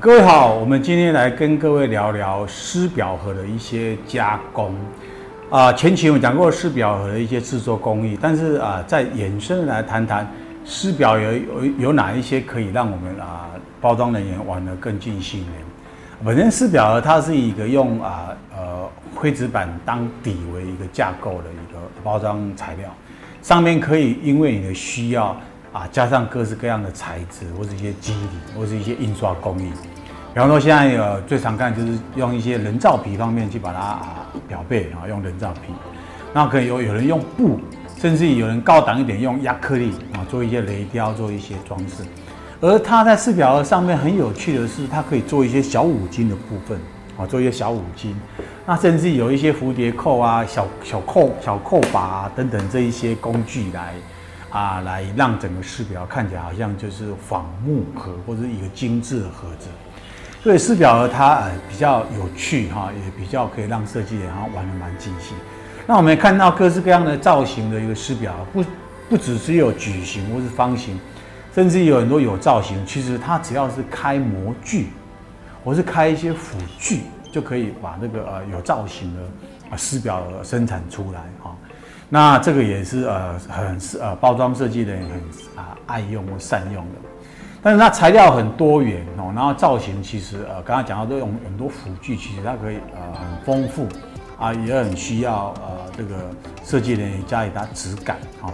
[0.00, 4.72] 各位好，我们今天来跟各位聊聊湿表盒的一些加工。
[5.50, 10.30] 啊、前期我们讲过湿表盒的一些制作工艺，但是啊、呃，再延伸来谈谈
[10.64, 13.48] 湿表有有有哪一些可以让我们啊、
[13.80, 15.52] 包装人员玩得更尽兴呢？
[16.24, 22.88] 本身湿表盒它是一个用啊呃灰纸板当底为一个架构的一个包装材料，
[23.42, 25.36] 上面可以因为你的需要。
[25.72, 29.70] 啊，加上各式各样的材质，或者一些肌理，或者一些印刷工艺。
[30.32, 35.72] 比方说，现在有最常看就是用一些人造皮方面去把它啊表背啊，用人造皮。
[36.32, 37.58] 那可以有有人用布，
[37.98, 42.04] 甚至有人高档一点用亚克力啊做一些雷雕，做一些装饰。
[42.60, 46.78] 而它在湿表盒上面很有趣的是，它可以做一些小五金的部分
[47.16, 48.14] 啊，做一些小五金。
[48.66, 53.94] 那甚至有一些蝴蝶扣啊、小小扣、小扣把啊等等这一些工具来。
[54.50, 59.68] 啊，来让整个湿表看起来好像就是仿木盒或者一个精致的盒子，
[60.42, 65.36] 所以湿表盒它呃比较有趣哈，也比较可以让设计人哈玩的蛮尽兴。
[65.86, 68.64] 那我们也看到各式各样的造型的一个师表，不
[69.08, 70.98] 不只只有矩形或是方形，
[71.54, 72.84] 甚至有很多有造型。
[72.86, 74.88] 其实它只要是开模具，
[75.64, 79.22] 或是开一些辅具，就可以把那个呃有造型的
[79.70, 81.47] 啊湿表生产出来哈。
[82.08, 87.08] 那这个也是呃很呃包装设计的人很啊爱用或善用的，
[87.62, 93.86] 但是它材料很多元哦，然后造型其实呃刚刚讲到都用很多辅具，其实它可以呃很丰富
[94.38, 96.14] 啊，也很需要呃这个
[96.64, 98.48] 设计人员加以它质感啊。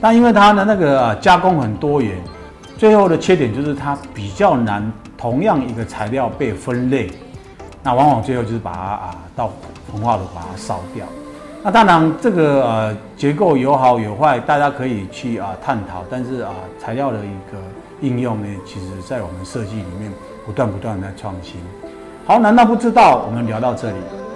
[0.00, 2.18] 但因为它的那个加工很多元，
[2.76, 7.10] 最后的缺点就是它比较难同样一个材料被分类，
[7.84, 9.52] 那往往最后就是把它啊到
[9.92, 11.06] 焚化炉把它烧掉。
[11.66, 16.04] 那当然，这个呃结构有好有坏，大家可以去啊探讨。
[16.08, 17.58] 但是啊，材料的一个
[18.02, 20.12] 应用呢，其实在我们设计里面
[20.46, 21.56] 不断不断的创新。
[22.24, 23.24] 好，难道不知道？
[23.26, 23.96] 我们聊到这里。